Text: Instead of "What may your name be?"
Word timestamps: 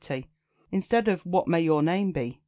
Instead 0.71 1.07
of 1.07 1.21
"What 1.27 1.47
may 1.47 1.61
your 1.61 1.83
name 1.83 2.11
be?" 2.11 2.39